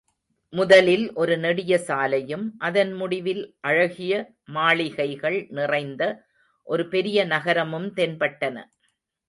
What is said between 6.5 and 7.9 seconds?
ஒரு பெரிய நகரமும்